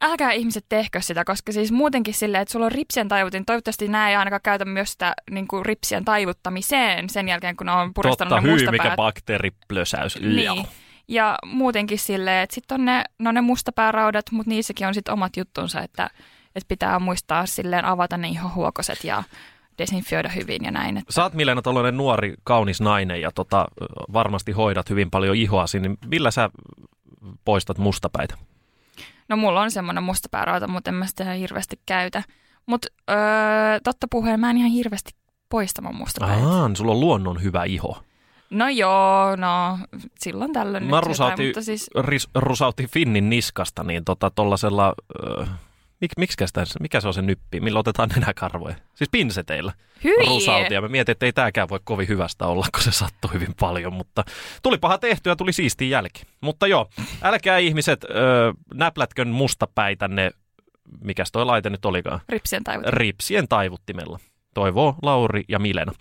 älkää 0.01 0.33
ihmiset 0.33 0.65
tehkö 0.69 1.01
sitä, 1.01 1.25
koska 1.25 1.53
siis 1.53 1.73
muutenkin 1.73 2.15
silleen, 2.15 2.43
että 2.43 2.53
sulla 2.53 2.67
on 2.67 2.73
ripsien 2.73 3.09
taivutin, 3.09 3.45
toivottavasti 3.45 3.89
nämä 3.89 4.11
ei 4.11 4.17
ainakaan 4.17 4.41
käytä 4.43 4.65
myös 4.65 4.93
sitä 4.93 5.15
niin 5.31 5.49
kuin 5.49 5.67
ripsien 5.67 6.05
taivuttamiseen 6.05 7.11
sen 7.11 7.29
jälkeen, 7.29 7.57
kun 7.57 7.67
ne 7.67 7.73
on 7.73 7.95
puristanut 7.95 8.31
Totta, 8.31 8.47
ne 8.47 8.53
hyy, 8.53 8.71
mikä 8.71 8.97
bakteeriplösäys. 8.97 10.21
Niin. 10.21 10.67
Ja 11.09 11.39
muutenkin 11.47 11.99
silleen, 11.99 12.43
että 12.43 12.55
sitten 12.55 12.81
on 12.81 12.85
ne, 12.85 13.05
no 13.19 13.33
ne 13.33 13.41
mustapääraudat, 13.41 14.25
mutta 14.31 14.51
niissäkin 14.51 14.87
on 14.87 14.95
sitten 14.95 15.13
omat 15.13 15.37
juttunsa, 15.37 15.81
että, 15.81 16.11
että 16.55 16.69
pitää 16.69 16.99
muistaa 16.99 17.47
silleen 17.47 17.85
avata 17.85 18.17
ne 18.17 18.29
ihohuokoset 18.29 19.05
ja 19.05 19.23
desinfioida 19.79 20.29
hyvin 20.29 20.65
ja 20.65 20.71
näin. 20.71 20.97
Että... 20.97 21.13
Sä 21.13 21.23
oot 21.23 21.35
Milena 21.35 21.63
tällainen 21.63 21.97
nuori, 21.97 22.35
kaunis 22.45 22.81
nainen 22.81 23.21
ja 23.21 23.31
tota, 23.35 23.67
varmasti 24.13 24.53
hoidat 24.53 24.91
hyvin 24.91 25.11
paljon 25.11 25.37
ihoasi, 25.37 25.81
niin 25.81 25.99
millä 26.07 26.31
sä 26.31 26.51
poistat 27.45 27.79
mustapäitä? 27.79 28.35
No 29.29 29.37
mulla 29.37 29.61
on 29.61 29.71
semmoinen 29.71 30.05
mustapäärauta, 30.05 30.69
mutta 30.69 30.91
en 30.91 30.95
mä 30.95 31.07
sitä 31.07 31.25
ihan 31.25 31.37
hirveästi 31.37 31.81
käytä. 31.87 32.23
Mutta 32.67 32.89
öö, 33.11 33.17
totta 33.85 34.07
puheen 34.11 34.41
mä 34.41 34.51
en 34.51 34.57
ihan 34.57 34.71
hirveästi 34.71 35.11
poistamaan 35.49 35.95
mustapäitä. 35.95 36.47
Aa, 36.47 36.69
niin 36.69 36.77
sulla 36.77 36.93
on 36.93 37.01
luonnon 37.01 37.43
hyvä 37.43 37.65
iho. 37.65 38.03
No 38.51 38.69
joo, 38.69 39.37
no 39.37 39.79
silloin 40.21 40.53
tällöin 40.53 40.85
Mä 40.85 41.01
rusautin, 41.01 41.33
jotain, 41.33 41.49
mutta 41.49 41.63
siis... 41.63 41.91
ris, 42.01 42.29
rusautin 42.35 42.89
Finnin 42.89 43.31
niskasta, 43.31 43.85
niin 43.85 44.05
tota 44.05 44.31
tollasella, 44.31 44.95
äh, 45.41 45.49
mik, 46.01 46.31
sitä, 46.31 46.65
mikä 46.81 47.01
se 47.01 47.09
on 47.09 47.15
se 47.15 47.23
nyppi, 47.23 47.61
millä 47.61 47.79
otetaan 47.79 48.09
nenäkarvoja? 48.09 48.75
Siis 48.95 49.09
pinseteillä 49.13 49.73
Hyi. 50.05 50.27
rusautin 50.27 50.75
ja 50.75 50.81
mä 50.81 50.89
mietin, 50.89 51.13
että 51.13 51.27
ei 51.27 51.33
tääkään 51.33 51.69
voi 51.69 51.81
kovin 51.85 52.09
hyvästä 52.09 52.47
olla, 52.47 52.67
kun 52.75 52.83
se 52.83 52.93
sattui 52.93 53.33
hyvin 53.33 53.55
paljon, 53.61 53.93
mutta 53.93 54.25
tuli 54.63 54.79
paha 54.79 54.99
tehtyä, 54.99 55.37
tuli 55.37 55.53
siisti 55.53 55.91
jälki. 55.91 56.23
Mutta 56.41 56.67
joo, 56.67 56.89
älkää 57.23 57.59
ihmiset 57.59 58.05
äh, 58.05 58.09
näplätkön 58.75 59.29
mustapäitänne, 59.29 60.31
mikäs 61.05 61.33
toi 61.33 61.45
laite 61.45 61.71
nyt 61.71 61.85
olikaan? 61.85 62.21
Ripsien 62.29 62.65
taivuttimella. 62.65 62.99
Ripsien 62.99 63.49
taivuttimella. 63.49 64.19
Toivoo 64.55 64.95
Lauri 65.03 65.45
ja 65.49 65.59
Milena. 65.59 65.93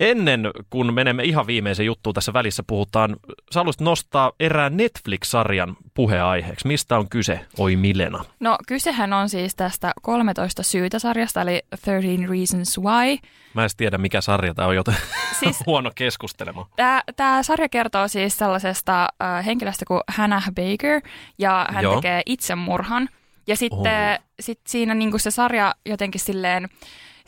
Ennen 0.00 0.50
kuin 0.70 0.94
menemme 0.94 1.24
ihan 1.24 1.46
viimeisen 1.46 1.86
juttuun 1.86 2.14
tässä 2.14 2.32
välissä 2.32 2.62
puhutaan, 2.66 3.16
sä 3.54 3.60
haluaisit 3.60 3.80
nostaa 3.80 4.32
erään 4.40 4.76
Netflix-sarjan 4.76 5.76
puheaiheeksi. 5.94 6.68
Mistä 6.68 6.98
on 6.98 7.08
kyse, 7.08 7.40
oi 7.58 7.76
Milena? 7.76 8.24
No 8.40 8.58
kysehän 8.66 9.12
on 9.12 9.28
siis 9.28 9.54
tästä 9.54 9.92
13 10.02 10.62
syytä-sarjasta, 10.62 11.40
eli 11.40 11.62
13 11.84 12.32
Reasons 12.32 12.78
Why. 12.78 13.18
Mä 13.54 13.64
en 13.64 13.70
tiedä, 13.76 13.98
mikä 13.98 14.20
sarja 14.20 14.54
tämä 14.54 14.68
on, 14.68 14.76
joten 14.76 14.96
siis, 15.38 15.56
huono 15.66 15.90
keskustelema. 15.94 16.68
Tämä 17.16 17.42
sarja 17.42 17.68
kertoo 17.68 18.08
siis 18.08 18.38
sellaisesta 18.38 19.08
äh, 19.22 19.46
henkilöstä 19.46 19.84
kuin 19.84 20.00
Hannah 20.08 20.44
Baker, 20.46 21.00
ja 21.38 21.66
hän 21.70 21.82
Joo. 21.84 21.94
tekee 21.94 22.22
itsemurhan. 22.26 23.08
Ja 23.46 23.56
sitten 23.56 24.12
oh. 24.12 24.24
sit 24.40 24.60
siinä 24.66 24.94
niinku 24.94 25.18
se 25.18 25.30
sarja 25.30 25.74
jotenkin 25.86 26.20
silleen 26.20 26.68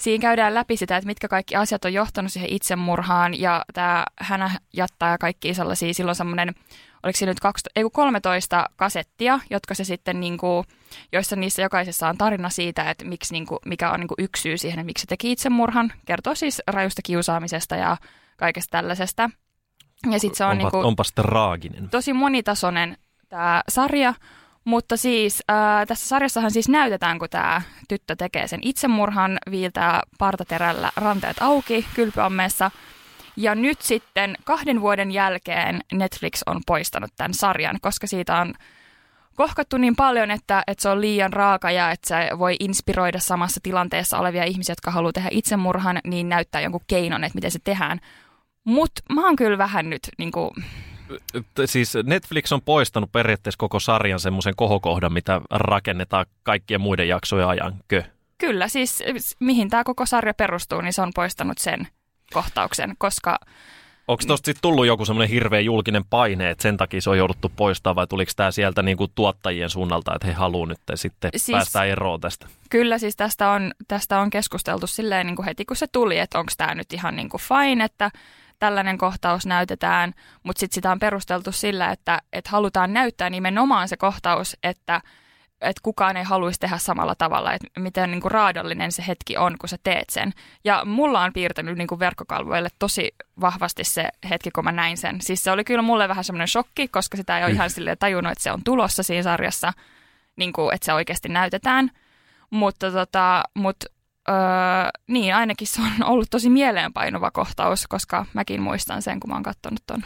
siinä 0.01 0.23
käydään 0.23 0.55
läpi 0.55 0.77
sitä, 0.77 0.97
että 0.97 1.07
mitkä 1.07 1.29
kaikki 1.29 1.57
asiat 1.57 1.85
on 1.85 1.93
johtanut 1.93 2.33
siihen 2.33 2.53
itsemurhaan 2.53 3.41
ja 3.41 3.65
tämä 3.75 4.05
hän 4.21 4.51
jättää 4.73 5.19
kaikki 5.19 5.55
sellaisia, 5.55 5.95
silloin 5.95 6.17
semmoinen, 6.17 6.55
oliko 7.03 7.17
siinä 7.17 7.31
nyt 7.31 7.41
12, 7.41 7.71
ei 7.77 7.85
13 7.93 8.67
kasettia, 8.77 9.41
jotka 9.51 9.75
se 9.75 9.85
sitten 9.85 10.21
niin 10.21 10.39
kuin, 10.39 10.65
joissa 11.13 11.37
niissä 11.37 11.63
jokaisessa 11.63 12.09
on 12.09 12.19
tarina 12.19 12.51
siitä, 12.51 12.91
että 12.91 13.05
miksi, 13.05 13.33
niin 13.33 13.47
kuin, 13.47 13.59
mikä 13.67 13.91
on 13.91 14.01
niin 14.01 14.09
kuin 14.09 14.25
yksi 14.25 14.43
syy 14.43 14.59
siihen, 14.59 14.79
että 14.79 14.87
miksi 14.87 15.03
se 15.03 15.07
teki 15.07 15.33
itsemurhan. 15.33 15.93
Kertoo 16.05 16.35
siis 16.35 16.63
rajusta 16.67 17.03
kiusaamisesta 17.03 17.77
ja 17.77 17.97
kaikesta 18.37 18.71
tällaisesta. 18.71 19.31
Ja 20.11 20.21
sit 20.21 20.35
se 20.35 20.45
on 20.45 20.51
onpa, 20.51 20.63
niin 20.63 20.71
kuin, 20.71 20.85
onpas 20.85 21.13
traaginen. 21.13 21.89
tosi 21.89 22.13
monitasoinen 22.13 22.97
tämä 23.29 23.63
sarja, 23.69 24.15
mutta 24.65 24.97
siis 24.97 25.43
äh, 25.51 25.87
tässä 25.87 26.09
sarjassahan 26.09 26.51
siis 26.51 26.69
näytetään, 26.69 27.19
kun 27.19 27.29
tämä 27.31 27.63
tyttö 27.89 28.17
tekee 28.17 28.49
sen 28.49 28.61
itsemurhan, 28.63 29.39
viiltää 29.51 30.03
partaterällä 30.19 30.93
ranteet 30.97 31.37
auki 31.41 31.87
kylpyammeessa. 31.95 32.71
Ja 33.37 33.55
nyt 33.55 33.83
sitten 33.83 34.37
kahden 34.45 34.81
vuoden 34.81 35.11
jälkeen 35.11 35.81
Netflix 35.93 36.41
on 36.47 36.61
poistanut 36.67 37.11
tämän 37.17 37.35
sarjan, 37.35 37.79
koska 37.81 38.07
siitä 38.07 38.37
on 38.37 38.55
kohkattu 39.37 39.77
niin 39.77 39.97
paljon, 39.97 40.31
että, 40.31 40.63
että 40.67 40.83
se 40.83 40.89
on 40.89 41.01
liian 41.01 41.33
raaka 41.33 41.71
ja 41.71 41.91
että 41.91 42.09
se 42.09 42.39
voi 42.39 42.57
inspiroida 42.61 43.19
samassa 43.21 43.61
tilanteessa 43.63 44.19
olevia 44.19 44.45
ihmisiä, 44.45 44.73
jotka 44.73 44.91
haluaa 44.91 45.13
tehdä 45.13 45.29
itsemurhan, 45.33 45.99
niin 46.05 46.29
näyttää 46.29 46.61
jonkun 46.61 46.85
keinon, 46.87 47.25
että 47.25 47.37
miten 47.37 47.51
se 47.51 47.59
tehdään. 47.65 48.01
Mutta 48.65 49.03
mä 49.15 49.25
oon 49.25 49.37
kyllä 49.37 49.59
vähän 49.59 49.91
nyt 49.91 50.03
niin 50.19 50.33
kuin, 50.33 50.51
Siis 51.67 51.95
Netflix 52.05 52.53
on 52.53 52.63
poistanut 52.63 53.13
periaatteessa 53.13 53.59
koko 53.59 53.81
sarjan 53.81 54.21
semmoisen 54.21 54.57
kohokohdan, 54.57 55.13
mitä 55.13 55.41
rakennetaan 55.51 56.27
kaikkien 56.43 56.81
muiden 56.81 57.09
jaksojen 57.09 57.49
ajan. 57.49 57.75
Kö? 57.89 58.03
Kyllä, 58.39 58.69
siis 58.69 59.03
mihin 59.41 59.71
tämä 59.71 59.85
koko 59.85 60.07
sarja 60.07 60.35
perustuu, 60.35 60.81
niin 60.81 60.93
se 60.93 61.03
on 61.03 61.13
poistanut 61.15 61.59
sen 61.59 61.89
kohtauksen, 62.33 62.95
koska 62.99 63.39
Onko 64.09 64.23
tuosta 64.27 64.47
sitten 64.47 64.63
tullut 64.63 64.87
joku 64.87 65.05
semmoinen 65.05 65.31
hirveä 65.31 65.61
julkinen 65.61 66.05
paine, 66.05 66.51
että 66.51 66.63
sen 66.63 66.77
takia 66.77 67.01
se 67.01 67.11
on 67.11 67.19
jouduttu 67.19 67.53
poistamaan, 67.57 67.97
vai 67.97 68.07
tuliko 68.07 68.33
tämä 68.37 68.51
sieltä 68.51 68.83
niinku 68.83 69.09
tuottajien 69.09 69.71
suunnalta, 69.71 70.15
että 70.15 70.27
he 70.27 70.33
haluavat 70.33 70.69
nyt 70.69 70.79
sitten 70.95 71.31
siis, 71.37 71.57
päästä 71.57 71.85
eroon 71.85 72.21
tästä? 72.21 72.47
Kyllä, 72.71 72.99
siis 72.99 73.17
tästä 73.17 73.51
on, 73.51 73.73
tästä 73.89 74.21
on 74.21 74.31
keskusteltu 74.31 74.87
silleen 74.87 75.27
niin 75.27 75.37
kuin 75.37 75.47
heti 75.47 75.65
kun 75.65 75.77
se 75.77 75.87
tuli, 75.93 76.19
että 76.19 76.39
onko 76.39 76.53
tämä 76.57 76.75
nyt 76.75 76.93
ihan 76.93 77.17
niin 77.17 77.29
kuin 77.29 77.41
fine, 77.41 77.85
että 77.85 78.11
tällainen 78.61 78.99
kohtaus 78.99 79.47
näytetään, 79.47 80.15
mutta 80.43 80.61
sitten 80.61 80.75
sitä 80.75 80.93
on 80.93 80.99
perusteltu 80.99 81.53
sillä, 81.53 81.91
että, 81.91 82.19
että 82.33 82.51
halutaan 82.51 82.93
näyttää 82.93 83.31
nimenomaan 83.31 83.89
se 83.89 83.97
kohtaus, 83.97 84.57
että 84.63 85.01
että 85.61 85.81
kukaan 85.83 86.17
ei 86.17 86.25
haluaisi 86.25 86.61
tehdä 86.61 86.79
samalla 86.79 87.15
tavalla, 87.15 87.53
että 87.53 87.81
miten 87.81 88.11
niin 88.11 88.21
kuin 88.21 88.33
raadollinen 88.33 88.93
se 88.93 89.05
hetki 89.07 89.37
on, 89.37 89.57
kun 89.59 89.69
sä 89.69 89.77
teet 89.83 90.11
sen. 90.11 90.33
Ja 90.65 90.85
mulla 90.85 91.23
on 91.23 91.33
piirtänyt 91.33 91.79
niin 91.79 91.89
kuin 91.89 91.99
verkkokalvoille 91.99 92.69
tosi 92.79 93.15
vahvasti 93.41 93.85
se 93.85 94.09
hetki, 94.31 94.51
kun 94.51 94.65
mä 94.65 94.73
näin 94.73 94.97
sen. 94.97 95.21
Siis 95.21 95.45
se 95.45 95.51
oli 95.51 95.65
kyllä 95.65 95.83
mulle 95.83 96.09
vähän 96.09 96.25
semmoinen 96.25 96.49
shokki, 96.49 96.89
koska 96.89 97.17
sitä 97.17 97.39
ei 97.39 97.45
ole 97.45 97.51
mm. 97.51 97.55
ihan 97.55 97.71
silleen 97.71 97.97
tajunnut, 97.99 98.33
että 98.33 98.45
se 98.45 98.53
on 98.53 98.65
tulossa 98.65 99.03
siinä 99.03 99.23
sarjassa, 99.23 99.73
niin 100.37 100.53
kuin, 100.53 100.75
että 100.75 100.85
se 100.85 100.93
oikeasti 100.93 101.29
näytetään. 101.29 101.91
Mutta 102.51 102.91
tota, 102.91 103.43
mut, 103.55 103.85
öö, 104.31 104.91
niin, 105.07 105.35
ainakin 105.35 105.67
se 105.67 105.81
on 105.83 106.07
ollut 106.07 106.31
tosi 106.31 106.51
mieleenpainuva 106.51 107.31
kohtaus, 107.31 107.87
koska 107.87 108.27
mäkin 108.35 108.63
muistan 108.63 109.03
sen, 109.03 109.21
kun 109.21 109.31
mä 109.31 109.35
oon 109.35 109.43
katsonut 109.43 109.83
ton. 109.87 110.05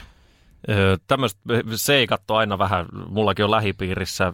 Öö, 0.68 0.96
Tämmöistä 1.06 1.40
seikat 1.74 2.30
on 2.30 2.38
aina 2.38 2.58
vähän, 2.58 2.86
mullakin 3.08 3.44
on 3.44 3.50
lähipiirissä 3.50 4.32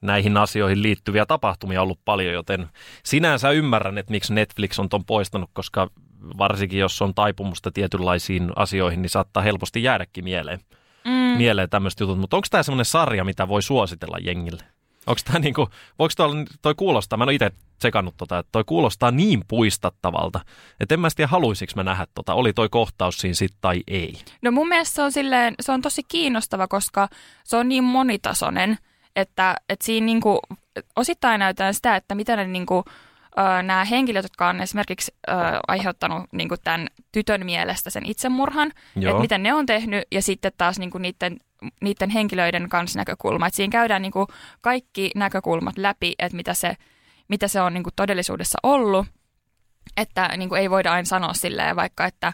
näihin 0.00 0.36
asioihin 0.36 0.82
liittyviä 0.82 1.26
tapahtumia 1.26 1.82
ollut 1.82 2.00
paljon, 2.04 2.34
joten 2.34 2.68
sinänsä 3.04 3.50
ymmärrän, 3.50 3.98
että 3.98 4.10
miksi 4.10 4.34
Netflix 4.34 4.78
on 4.78 4.88
ton 4.88 5.04
poistanut, 5.04 5.50
koska 5.52 5.90
varsinkin 6.38 6.78
jos 6.78 7.02
on 7.02 7.14
taipumusta 7.14 7.70
tietynlaisiin 7.70 8.50
asioihin, 8.56 9.02
niin 9.02 9.10
saattaa 9.10 9.42
helposti 9.42 9.82
jäädäkin 9.82 10.24
mieleen, 10.24 10.60
mm. 11.04 11.10
mieleen 11.12 11.70
tämmöistä 11.70 12.04
jutut. 12.04 12.18
Mutta 12.18 12.36
onko 12.36 12.46
tämä 12.50 12.62
semmoinen 12.62 12.84
sarja, 12.84 13.24
mitä 13.24 13.48
voi 13.48 13.62
suositella 13.62 14.18
jengille? 14.18 14.64
Onko 15.08 15.20
tämä 15.24 15.38
niinku, 15.38 15.68
voiko 15.98 16.12
toi, 16.16 16.30
toi 16.62 16.74
kuulostaa, 16.74 17.16
mä 17.16 17.24
en 17.24 17.28
ole 17.28 17.34
itse 17.34 17.50
tsekannut 17.78 18.16
tota, 18.16 18.38
että 18.38 18.52
toi 18.52 18.64
kuulostaa 18.64 19.10
niin 19.10 19.44
puistattavalta, 19.48 20.40
että 20.80 20.94
en 20.94 21.00
mä 21.00 21.08
tiedä 21.16 21.28
haluaisinko 21.28 21.72
mä 21.76 21.82
nähdä 21.82 22.06
tota, 22.14 22.34
oli 22.34 22.52
toi 22.52 22.68
kohtaus 22.68 23.18
siinä 23.18 23.34
sit 23.34 23.54
tai 23.60 23.82
ei. 23.86 24.18
No 24.42 24.50
mun 24.50 24.68
mielestä 24.68 24.94
se 24.94 25.02
on, 25.02 25.12
silleen, 25.12 25.54
se 25.60 25.72
on 25.72 25.82
tosi 25.82 26.02
kiinnostava, 26.08 26.68
koska 26.68 27.08
se 27.44 27.56
on 27.56 27.68
niin 27.68 27.84
monitasoinen, 27.84 28.78
että, 29.16 29.56
että 29.68 29.86
siinä 29.86 30.04
niin 30.04 30.20
kuin, 30.20 30.38
osittain 30.96 31.38
näytetään 31.38 31.74
sitä, 31.74 31.96
että 31.96 32.14
miten 32.14 32.38
ne 32.38 32.46
niin 32.46 32.66
nämä 33.62 33.84
henkilöt, 33.84 34.24
jotka 34.24 34.48
on 34.48 34.60
esimerkiksi 34.60 35.14
ö, 35.28 35.32
aiheuttanut 35.68 36.22
niin 36.32 36.48
kuin 36.48 36.60
tämän 36.64 36.86
tytön 37.12 37.46
mielestä 37.46 37.90
sen 37.90 38.06
itsemurhan, 38.06 38.72
Joo. 38.96 39.10
että 39.10 39.20
miten 39.20 39.42
ne 39.42 39.54
on 39.54 39.66
tehnyt, 39.66 40.04
ja 40.12 40.22
sitten 40.22 40.52
taas 40.58 40.78
niin 40.78 40.90
kuin 40.90 41.02
niiden, 41.02 41.36
niiden 41.80 42.10
henkilöiden 42.10 42.68
kanssa 42.68 42.98
näkökulma. 42.98 43.46
Että 43.46 43.56
siinä 43.56 43.72
käydään 43.72 44.02
niin 44.02 44.12
kuin 44.12 44.26
kaikki 44.60 45.10
näkökulmat 45.14 45.78
läpi, 45.78 46.14
että 46.18 46.36
mitä 46.36 46.54
se, 46.54 46.76
mitä 47.28 47.48
se 47.48 47.60
on 47.60 47.74
niin 47.74 47.84
kuin 47.84 47.94
todellisuudessa 47.96 48.58
ollut. 48.62 49.06
Että 49.96 50.30
niin 50.36 50.48
kuin 50.48 50.60
ei 50.60 50.70
voida 50.70 50.92
aina 50.92 51.04
sanoa 51.04 51.34
silleen 51.34 51.76
vaikka, 51.76 52.04
että 52.04 52.32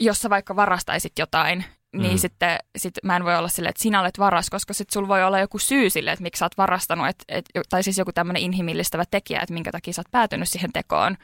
jos 0.00 0.20
sä 0.20 0.30
vaikka 0.30 0.56
varastaisit 0.56 1.12
jotain, 1.18 1.64
niin 1.92 2.12
mm. 2.12 2.18
sitten 2.18 2.58
sit 2.78 2.94
mä 3.02 3.16
en 3.16 3.24
voi 3.24 3.36
olla 3.36 3.48
silleen, 3.48 3.70
että 3.70 3.82
sinä 3.82 4.00
olet 4.00 4.18
varas, 4.18 4.50
koska 4.50 4.74
sitten 4.74 4.92
sulla 4.92 5.08
voi 5.08 5.24
olla 5.24 5.38
joku 5.38 5.58
syy 5.58 5.90
sille, 5.90 6.12
että 6.12 6.22
miksi 6.22 6.38
sä 6.38 6.44
oot 6.44 6.58
varastanut, 6.58 7.06
et, 7.08 7.24
et, 7.28 7.44
tai 7.68 7.82
siis 7.82 7.98
joku 7.98 8.12
tämmöinen 8.12 8.42
inhimillistävä 8.42 9.04
tekijä, 9.10 9.40
että 9.40 9.54
minkä 9.54 9.72
takia 9.72 9.92
sä 9.92 10.00
oot 10.00 10.10
päätynyt 10.10 10.48
siihen 10.48 10.72
tekoon. 10.72 11.16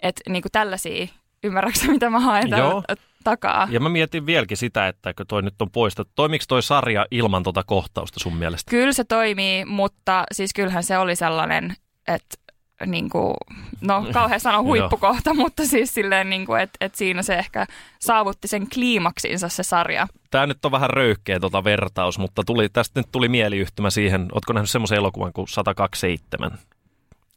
Että 0.00 0.30
niin 0.30 0.42
kuin 0.42 0.52
tällaisia, 0.52 1.06
ymmärrätkö 1.44 1.86
mitä 1.86 2.10
mä 2.10 2.20
haen 2.20 2.48
Joo. 2.48 2.82
takaa? 3.24 3.68
Ja 3.70 3.80
mä 3.80 3.88
mietin 3.88 4.26
vieläkin 4.26 4.56
sitä, 4.56 4.88
että 4.88 5.14
kun 5.14 5.26
toi 5.26 5.42
nyt 5.42 5.62
on 5.62 5.70
poistettu, 5.70 6.12
toimiko 6.14 6.44
toi 6.48 6.62
sarja 6.62 7.06
ilman 7.10 7.42
tota 7.42 7.64
kohtausta 7.64 8.20
sun 8.20 8.36
mielestä? 8.36 8.70
Kyllä 8.70 8.92
se 8.92 9.04
toimii, 9.04 9.64
mutta 9.64 10.24
siis 10.32 10.50
kyllähän 10.54 10.84
se 10.84 10.98
oli 10.98 11.16
sellainen, 11.16 11.76
että 12.08 12.38
niin 12.86 13.08
kuin, 13.10 13.34
no 13.80 14.06
kauhean 14.12 14.40
sanoa 14.40 14.62
huippukohta, 14.70 15.34
mutta 15.34 15.66
siis 15.66 15.94
silleen, 15.94 16.30
niin 16.30 16.46
kuin, 16.46 16.60
että, 16.60 16.76
että 16.80 16.98
siinä 16.98 17.22
se 17.22 17.34
ehkä 17.34 17.66
saavutti 18.00 18.48
sen 18.48 18.68
kliimaksinsa 18.74 19.48
se 19.48 19.62
sarja. 19.62 20.08
Tämä 20.30 20.46
nyt 20.46 20.64
on 20.64 20.72
vähän 20.72 20.90
röyhkeä 20.90 21.40
tota 21.40 21.64
vertaus, 21.64 22.18
mutta 22.18 22.42
tuli, 22.46 22.68
tästä 22.68 23.00
nyt 23.00 23.08
tuli 23.12 23.28
mieliyhtymä 23.28 23.90
siihen. 23.90 24.28
Oletko 24.32 24.52
nähnyt 24.52 24.70
semmoisen 24.70 24.98
elokuvan 24.98 25.32
kuin 25.32 25.48
127? 25.48 26.58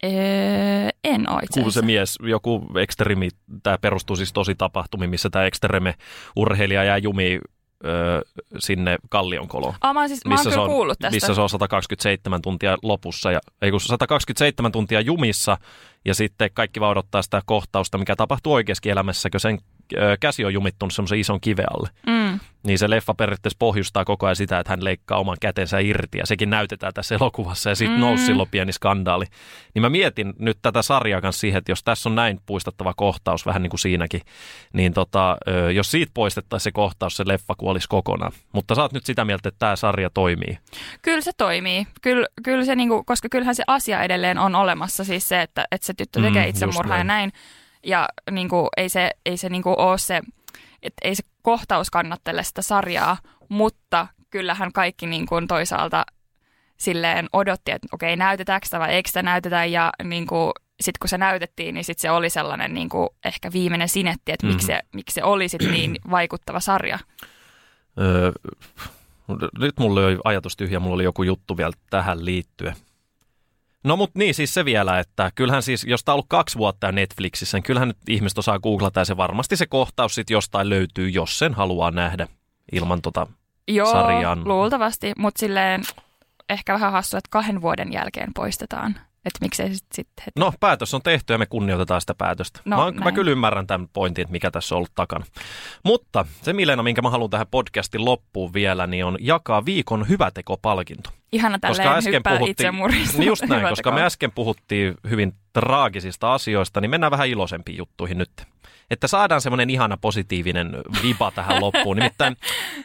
Öö, 0.03 0.09
en 1.03 1.29
ole 1.29 1.41
itse 1.43 1.71
se 1.71 1.81
mies, 1.81 2.17
joku 2.23 2.65
ekstremi, 2.79 3.29
tämä 3.63 3.77
perustuu 3.77 4.15
siis 4.15 4.33
tosi 4.33 4.55
tapahtumiin, 4.55 5.09
missä 5.09 5.29
tämä 5.29 5.45
ekstreme 5.45 5.93
urheilija 6.35 6.83
jää 6.83 6.97
jumiin 6.97 7.41
sinne 8.59 8.97
Kallionkoloon. 9.09 9.73
Ah, 9.81 9.93
mä 9.93 10.07
siis, 10.07 10.25
missä, 10.25 10.49
mä 10.49 10.53
se 10.53 10.59
on, 10.59 10.69
kuullut 10.69 10.99
tästä. 10.99 11.15
missä 11.15 11.33
se 11.33 11.41
on 11.41 11.49
127 11.49 12.41
tuntia 12.41 12.77
lopussa, 12.83 13.31
ja, 13.31 13.39
ei 13.61 13.71
kun 13.71 13.81
127 13.81 14.71
tuntia 14.71 15.01
jumissa, 15.01 15.57
ja 16.05 16.15
sitten 16.15 16.49
kaikki 16.53 16.79
vaan 16.79 16.91
odottaa 16.91 17.21
sitä 17.21 17.41
kohtausta, 17.45 17.97
mikä 17.97 18.15
tapahtuu 18.15 18.53
oikeassa 18.53 18.89
elämässä, 18.89 19.29
kun 19.29 19.39
sen 19.39 19.59
käsi 20.19 20.45
on 20.45 20.53
jumittunut 20.53 20.93
semmoisen 20.93 21.19
ison 21.19 21.41
kive 21.41 21.63
alle. 21.73 21.89
Mm. 22.07 22.39
Niin 22.63 22.79
se 22.79 22.89
leffa 22.89 23.13
periaatteessa 23.13 23.57
pohjustaa 23.59 24.05
koko 24.05 24.25
ajan 24.25 24.35
sitä, 24.35 24.59
että 24.59 24.71
hän 24.71 24.83
leikkaa 24.83 25.17
oman 25.17 25.37
kätensä 25.41 25.79
irti 25.79 26.17
ja 26.17 26.25
sekin 26.25 26.49
näytetään 26.49 26.93
tässä 26.93 27.15
elokuvassa 27.15 27.69
ja 27.69 27.75
sitten 27.75 27.97
mm. 27.97 28.01
nousi 28.01 28.25
silloin 28.25 28.49
pieni 28.49 28.73
skandaali. 28.73 29.25
Niin 29.73 29.81
mä 29.81 29.89
mietin 29.89 30.33
nyt 30.39 30.57
tätä 30.61 30.81
sarjaa 30.81 31.21
kanssa 31.21 31.39
siihen, 31.39 31.57
että 31.57 31.71
jos 31.71 31.83
tässä 31.83 32.09
on 32.09 32.15
näin 32.15 32.39
puistattava 32.45 32.93
kohtaus, 32.93 33.45
vähän 33.45 33.61
niin 33.61 33.69
kuin 33.69 33.79
siinäkin, 33.79 34.21
niin 34.73 34.93
tota, 34.93 35.37
jos 35.73 35.91
siitä 35.91 36.11
poistettaisiin 36.13 36.63
se 36.63 36.71
kohtaus, 36.71 37.17
se 37.17 37.23
leffa 37.27 37.55
kuolisi 37.55 37.87
kokonaan. 37.89 38.31
Mutta 38.53 38.75
sä 38.75 38.81
oot 38.81 38.93
nyt 38.93 39.05
sitä 39.05 39.25
mieltä, 39.25 39.49
että 39.49 39.59
tämä 39.59 39.75
sarja 39.75 40.09
toimii. 40.09 40.57
Kyllä 41.01 41.21
se 41.21 41.31
toimii, 41.37 41.87
kyllä, 42.01 42.27
kyllä 42.43 42.65
se 42.65 42.75
niinku, 42.75 43.03
koska 43.03 43.29
kyllähän 43.29 43.55
se 43.55 43.63
asia 43.67 44.03
edelleen 44.03 44.37
on 44.37 44.55
olemassa, 44.55 45.03
siis 45.03 45.29
se, 45.29 45.41
että, 45.41 45.65
että 45.71 45.87
se 45.87 45.93
tyttö 45.93 46.21
tekee 46.21 46.43
mm, 46.43 46.49
itsemurhaa 46.49 46.97
ja 46.97 47.03
näin. 47.03 47.31
Ja 47.85 48.09
niin 48.31 48.49
kuin, 48.49 48.67
ei 48.77 48.89
se, 48.89 49.11
ei 49.25 49.37
se 49.37 49.49
niin 49.49 49.63
kuin 49.63 49.79
ole 49.79 49.97
se, 49.97 50.21
että 50.83 51.07
ei 51.07 51.15
se 51.15 51.23
kohtaus 51.41 51.89
kannattele 51.89 52.43
sitä 52.43 52.61
sarjaa, 52.61 53.17
mutta 53.49 54.07
kyllähän 54.29 54.71
kaikki 54.71 55.07
niin 55.07 55.25
kuin 55.25 55.47
toisaalta 55.47 56.05
silleen 56.77 57.27
odotti, 57.33 57.71
että 57.71 57.87
okei, 57.91 58.15
näytetäänkö 58.15 58.65
sitä 58.65 58.79
vai 58.79 58.93
eikö 58.93 59.09
sitä 59.09 59.23
näytetä, 59.23 59.65
ja 59.65 59.91
niin 60.03 60.27
kuin, 60.27 60.51
sitten 60.81 60.99
kun 60.99 61.09
se 61.09 61.17
näytettiin, 61.17 61.75
niin 61.75 61.83
sitten 61.83 62.01
se 62.01 62.11
oli 62.11 62.29
sellainen 62.29 62.73
niin 62.73 62.89
kuin 62.89 63.09
ehkä 63.25 63.51
viimeinen 63.53 63.89
sinetti, 63.89 64.31
että 64.31 64.47
mm-hmm. 64.47 64.55
miksi, 64.55 64.67
se, 64.67 64.79
miksi 64.93 65.13
se 65.13 65.23
oli 65.23 65.49
sit 65.49 65.61
niin 65.71 65.95
vaikuttava 66.11 66.59
sarja. 66.59 66.99
Öö, 67.99 68.31
nyt 69.59 69.79
mulla 69.79 70.05
oli 70.05 70.17
ajatus 70.23 70.57
tyhjä, 70.57 70.79
mulla 70.79 70.95
oli 70.95 71.03
joku 71.03 71.23
juttu 71.23 71.57
vielä 71.57 71.73
tähän 71.89 72.25
liittyen. 72.25 72.75
No 73.83 73.95
mutta 73.95 74.19
niin, 74.19 74.33
siis 74.33 74.53
se 74.53 74.65
vielä, 74.65 74.99
että 74.99 75.31
kyllähän 75.35 75.63
siis, 75.63 75.83
jos 75.83 76.03
tämä 76.03 76.13
on 76.13 76.15
ollut 76.15 76.29
kaksi 76.29 76.57
vuotta 76.57 76.91
Netflixissä, 76.91 77.57
niin 77.57 77.63
kyllähän 77.63 77.87
nyt 77.87 77.97
ihmiset 78.09 78.37
osaa 78.37 78.59
googlata 78.59 78.99
ja 78.99 79.05
se 79.05 79.17
varmasti 79.17 79.57
se 79.57 79.65
kohtaus 79.65 80.15
sitten 80.15 80.33
jostain 80.35 80.69
löytyy, 80.69 81.09
jos 81.09 81.39
sen 81.39 81.53
haluaa 81.53 81.91
nähdä 81.91 82.27
ilman 82.71 83.01
tota 83.01 83.27
Joo, 83.67 83.91
sarjan. 83.91 84.47
luultavasti, 84.47 85.13
mutta 85.17 85.39
silleen 85.39 85.81
ehkä 86.49 86.73
vähän 86.73 86.91
hassu, 86.91 87.17
että 87.17 87.27
kahden 87.31 87.61
vuoden 87.61 87.93
jälkeen 87.93 88.29
poistetaan. 88.35 88.95
Että 89.25 89.37
miksei 89.41 89.75
sitten 89.75 89.95
sit 89.95 90.07
heti. 90.19 90.39
No, 90.39 90.53
päätös 90.59 90.93
on 90.93 91.01
tehty 91.01 91.33
ja 91.33 91.37
me 91.37 91.45
kunnioitetaan 91.45 92.01
sitä 92.01 92.13
päätöstä. 92.13 92.59
No, 92.65 92.91
mä, 92.91 93.03
mä 93.03 93.11
kyllä 93.11 93.31
ymmärrän 93.31 93.67
tämän 93.67 93.87
pointin, 93.93 94.21
että 94.21 94.31
mikä 94.31 94.51
tässä 94.51 94.75
on 94.75 94.77
ollut 94.77 94.91
takana. 94.95 95.25
Mutta 95.85 96.25
se 96.41 96.53
Milena, 96.53 96.83
minkä 96.83 97.01
mä 97.01 97.09
haluan 97.09 97.29
tähän 97.29 97.47
podcastin 97.51 98.05
loppuun 98.05 98.53
vielä, 98.53 98.87
niin 98.87 99.05
on 99.05 99.17
jakaa 99.19 99.65
viikon 99.65 100.09
hyvätekopalkinto. 100.09 101.09
Ihana 101.31 101.59
koska 101.67 101.95
äsken 101.95 102.21
puhuttiin, 102.23 102.73
niin 103.17 103.27
just 103.27 103.43
näin, 103.43 103.69
koska 103.69 103.91
me 103.91 104.03
äsken 104.03 104.31
puhuttiin 104.31 104.95
hyvin 105.09 105.33
traagisista 105.53 106.33
asioista, 106.33 106.81
niin 106.81 106.89
mennään 106.89 107.11
vähän 107.11 107.27
iloisempiin 107.27 107.77
juttuihin 107.77 108.17
nyt 108.17 108.31
että 108.91 109.07
saadaan 109.07 109.41
semmoinen 109.41 109.69
ihana 109.69 109.97
positiivinen 109.97 110.77
vipa 111.03 111.31
tähän 111.31 111.61
loppuun. 111.61 111.97
Nimittäin 111.97 112.37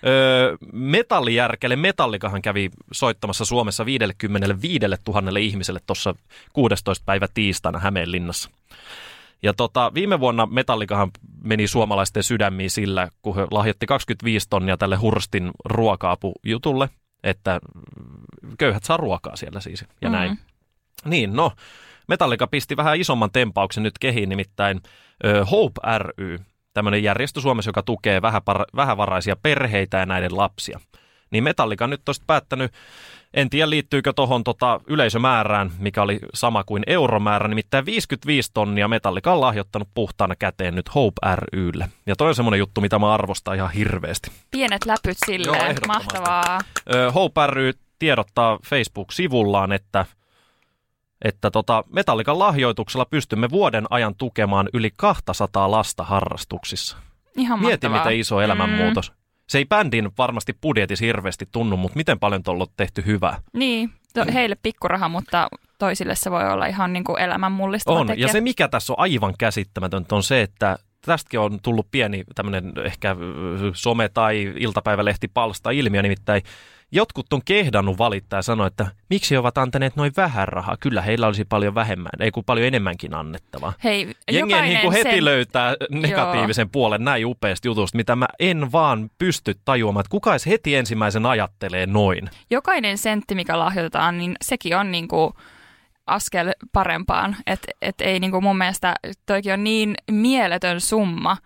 ö, 0.07 0.57
metallijärkelle 0.73 1.77
Metallikahan 1.77 2.43
kävi 2.43 2.71
soittamassa 2.93 3.45
Suomessa 3.45 3.87
55 3.87 4.79
000 5.09 5.39
ihmiselle 5.39 5.81
tuossa 5.87 6.15
16. 6.53 7.05
päivä 7.07 7.29
tiistaina 7.35 7.79
Hämeenlinnassa. 7.79 8.51
Ja 9.43 9.55
tota, 9.55 9.95
viime 9.95 10.21
vuonna 10.21 10.47
Metallikahan 10.47 11.11
meni 11.43 11.67
suomalaisten 11.67 12.23
sydämiin 12.23 12.71
sillä, 12.71 13.09
kun 13.23 13.37
he 13.37 13.47
lahjoitti 13.51 13.87
25 13.87 14.47
tonnia 14.51 14.77
tälle 14.77 14.97
Hurstin 14.97 15.51
ruoka-apujutulle, 15.65 16.89
että 17.23 17.61
köyhät 18.59 18.85
saa 18.85 18.97
ruokaa 18.97 19.37
siellä 19.37 19.61
siis 19.61 19.85
ja 20.01 20.09
mm. 20.09 20.13
näin. 20.13 20.39
Niin, 21.05 21.37
no, 21.37 21.53
Metallica 22.09 22.47
pisti 22.47 22.77
vähän 22.77 22.97
isomman 22.97 23.31
tempauksen 23.31 23.83
nyt 23.83 23.99
kehiin, 23.99 24.29
nimittäin 24.29 24.81
Hope 25.50 25.80
ry, 25.99 26.38
tämmöinen 26.75 27.02
järjestö 27.02 27.40
Suomessa, 27.40 27.68
joka 27.68 27.82
tukee 27.82 28.23
vähävaraisia 28.76 29.37
perheitä 29.42 29.99
ja 29.99 30.06
näiden 30.06 30.37
lapsia. 30.37 30.80
Niin 31.30 31.44
Metallica 31.44 31.87
nyt 31.87 32.08
olisi 32.08 32.23
päättänyt 32.26 32.73
en 33.35 33.50
tiedä 33.50 33.70
liittyykö 33.70 34.12
tuohon 34.12 34.44
tota 34.44 34.80
yleisömäärään, 34.87 35.70
mikä 35.78 36.02
oli 36.02 36.18
sama 36.35 36.64
kuin 36.64 36.82
euromäärä, 36.87 37.49
nimittäin 37.49 37.87
55 37.87 38.50
tonnia 38.54 38.88
Metallica 38.88 39.32
on 39.32 39.40
lahjoittanut 39.40 39.88
puhtaana 39.94 40.37
käteen 40.37 40.75
nyt 40.75 40.94
Hope 40.94 41.37
rylle. 41.52 41.88
Ja 42.06 42.16
toi 42.16 42.28
on 42.28 42.35
semmoinen 42.35 42.58
juttu, 42.58 42.80
mitä 42.80 42.99
mä 42.99 43.14
arvostan 43.14 43.54
ihan 43.54 43.70
hirveästi. 43.70 44.30
Pienet 44.50 44.87
läpyt 44.87 45.16
sille, 45.26 45.46
Joo, 45.46 45.75
mahtavaa. 45.87 46.58
Hope 47.14 47.46
ry 47.46 47.73
tiedottaa 47.99 48.58
Facebook-sivullaan, 48.64 49.73
että 49.73 50.06
että 51.23 51.50
tota, 51.50 51.85
Metallikan 51.92 52.38
lahjoituksella 52.38 53.04
pystymme 53.04 53.50
vuoden 53.50 53.87
ajan 53.90 54.14
tukemaan 54.14 54.68
yli 54.73 54.90
200 54.96 55.70
lasta 55.70 56.04
harrastuksissa. 56.04 56.96
Ihan 57.37 57.61
Mieti, 57.61 57.88
miten 57.88 58.16
iso 58.20 58.40
elämänmuutos. 58.40 59.11
Mm. 59.11 59.16
Se 59.49 59.58
ei 59.58 59.64
bändin 59.64 60.11
varmasti 60.18 60.56
budjetissa 60.62 61.04
hirveästi 61.04 61.49
tunnu, 61.52 61.76
mutta 61.76 61.96
miten 61.96 62.18
paljon 62.18 62.42
tuolla 62.42 62.64
on 62.64 62.68
tehty 62.76 63.02
hyvää? 63.06 63.40
Niin, 63.52 63.90
to, 64.14 64.25
heille 64.32 64.56
pikkuraha, 64.62 65.08
mutta 65.08 65.49
toisille 65.78 66.14
se 66.14 66.30
voi 66.30 66.52
olla 66.52 66.66
ihan 66.66 66.92
niin 66.92 67.04
kuin 67.04 67.20
elämän 67.20 67.52
mullistava 67.52 67.99
On, 67.99 68.06
tekijä. 68.06 68.26
ja 68.26 68.32
se 68.32 68.40
mikä 68.40 68.68
tässä 68.68 68.92
on 68.92 69.00
aivan 69.00 69.35
käsittämätöntä 69.38 70.14
on 70.14 70.23
se, 70.23 70.42
että 70.42 70.78
tästäkin 71.06 71.40
on 71.40 71.58
tullut 71.62 71.87
pieni 71.90 72.25
tämmöinen 72.35 72.73
ehkä 72.85 73.16
some- 73.73 74.11
tai 74.14 74.52
iltapäivälehtipalsta 74.58 75.70
ilmiö, 75.70 76.02
nimittäin 76.02 76.42
jotkut 76.97 77.33
on 77.33 77.41
kehdannut 77.45 77.99
valittaa 77.99 78.38
ja 78.38 78.43
sanoa, 78.43 78.67
että 78.67 78.87
miksi 79.11 79.37
ovat 79.37 79.59
antaneet 79.59 79.97
noin 79.97 80.12
vähän 80.17 80.49
rahaa. 80.49 80.76
Kyllä 80.81 81.03
heillä 81.03 81.26
olisi 81.26 81.45
paljon 81.45 81.75
vähemmän, 81.75 82.11
ei 82.21 82.31
kun 82.31 82.45
paljon 82.45 82.67
enemmänkin 82.67 83.15
annettavaa. 83.15 83.73
Hei, 83.85 84.15
Jengi 84.33 84.61
niin 84.61 84.81
kuin 84.81 84.93
heti 84.93 85.11
sen... 85.11 85.25
löytää 85.25 85.75
negatiivisen 85.91 86.65
Joo. 86.65 86.71
puolen 86.73 87.05
näin 87.05 87.26
upeasta 87.26 87.69
jutusta, 87.69 87.97
mitä 87.97 88.17
mä 88.17 88.26
en 88.38 88.73
vaan 88.73 89.11
pysty 89.19 89.55
tajuamaan, 89.65 90.00
että 90.00 90.11
kuka 90.11 90.31
heti 90.47 90.75
ensimmäisen 90.75 91.26
ajattelee 91.26 91.87
noin. 91.87 92.31
Jokainen 92.50 92.99
sentti, 92.99 93.35
mikä 93.35 93.59
lahjoitetaan, 93.59 94.19
niin 94.19 94.37
sekin 94.43 94.76
on 94.76 94.93
niin 94.93 95.09
kuin 95.09 95.33
askel 96.07 96.53
parempaan. 96.73 97.37
Että 97.47 97.73
et 97.83 98.00
ei 98.00 98.21
niin 98.21 98.31
kuin 98.31 98.45
mun 98.45 98.59
mielestä, 98.59 98.95
toikin 99.26 99.53
on 99.53 99.65
niin 99.65 99.95
mieletön 100.11 100.81
summa, 100.81 101.37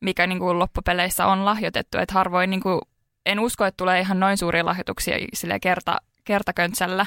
mikä 0.00 0.26
niin 0.26 0.38
kuin 0.38 0.58
loppupeleissä 0.58 1.26
on 1.26 1.44
lahjoitettu, 1.44 1.98
että 1.98 2.14
harvoin 2.14 2.50
niin 2.50 2.60
kuin 2.60 2.80
en 3.26 3.40
usko, 3.40 3.64
että 3.64 3.76
tulee 3.76 4.00
ihan 4.00 4.20
noin 4.20 4.38
suuria 4.38 4.64
lahjoituksia 4.64 5.16
sille 5.34 5.60
kerta, 5.60 5.96
kertaköntsellä 6.24 7.06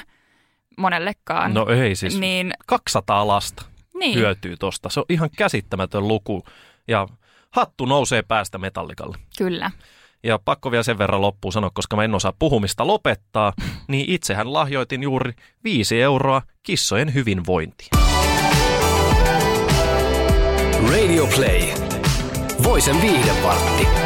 monellekaan. 0.76 1.54
No 1.54 1.66
ei 1.68 1.96
siis. 1.96 2.18
Niin, 2.18 2.52
200 2.66 3.26
lasta 3.26 3.64
niin. 3.98 4.18
hyötyy 4.18 4.56
tosta. 4.56 4.88
Se 4.88 5.00
on 5.00 5.06
ihan 5.08 5.30
käsittämätön 5.36 6.08
luku. 6.08 6.44
Ja 6.88 7.08
hattu 7.50 7.84
nousee 7.84 8.22
päästä 8.22 8.58
metallikalle. 8.58 9.18
Kyllä. 9.38 9.70
Ja 10.22 10.38
pakko 10.44 10.70
vielä 10.70 10.82
sen 10.82 10.98
verran 10.98 11.20
loppuun 11.20 11.52
sanoa, 11.52 11.70
koska 11.74 11.96
mä 11.96 12.04
en 12.04 12.14
osaa 12.14 12.32
puhumista 12.38 12.86
lopettaa, 12.86 13.52
niin 13.88 14.10
itsehän 14.10 14.52
lahjoitin 14.52 15.02
juuri 15.02 15.32
5 15.64 16.02
euroa 16.02 16.42
kissojen 16.62 17.14
hyvinvointiin. 17.14 17.90
Radio 20.90 21.26
Play. 21.26 21.62
Voisen 22.62 23.02
viihdepartti. 23.02 24.05